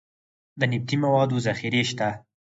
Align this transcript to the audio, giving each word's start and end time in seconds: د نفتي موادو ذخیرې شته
د 0.59 0.61
نفتي 0.71 0.95
موادو 1.03 1.37
ذخیرې 1.47 1.83
شته 1.89 2.09